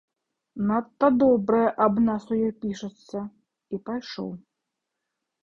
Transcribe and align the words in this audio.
Надта 0.69 1.09
добрае 1.23 1.67
аб 1.85 1.93
нас 2.07 2.23
у 2.33 2.39
ёй 2.39 2.49
пішацца, 2.65 3.19
і 3.77 3.83
пайшоў. 3.93 4.29